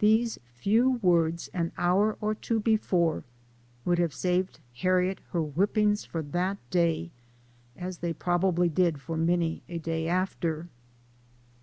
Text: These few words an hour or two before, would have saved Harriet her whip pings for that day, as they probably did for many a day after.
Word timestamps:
These 0.00 0.38
few 0.52 0.98
words 1.00 1.48
an 1.54 1.72
hour 1.78 2.18
or 2.20 2.34
two 2.34 2.60
before, 2.60 3.24
would 3.86 3.98
have 3.98 4.12
saved 4.12 4.60
Harriet 4.80 5.18
her 5.30 5.40
whip 5.40 5.72
pings 5.72 6.04
for 6.04 6.20
that 6.22 6.58
day, 6.68 7.10
as 7.74 8.00
they 8.00 8.12
probably 8.12 8.68
did 8.68 9.00
for 9.00 9.16
many 9.16 9.62
a 9.66 9.78
day 9.78 10.08
after. 10.08 10.68